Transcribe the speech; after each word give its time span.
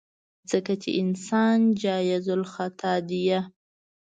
ځکه 0.51 0.73
چې 0.81 0.89
انسان 1.01 1.57
جايزالخطا 1.81 2.93
ديه. 3.09 3.39